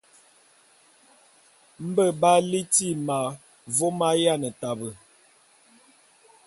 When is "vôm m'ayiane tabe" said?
3.75-4.89